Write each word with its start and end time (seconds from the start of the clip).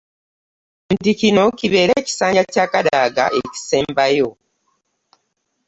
Nti 0.93 1.11
kino 1.19 1.43
kibeere 1.57 1.93
ekisanja 2.01 2.43
kya 2.53 2.65
Kadaga 2.71 3.25
ekisembayo. 3.39 4.29